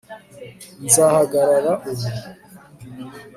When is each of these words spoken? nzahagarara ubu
nzahagarara 0.85 1.73
ubu 1.91 2.09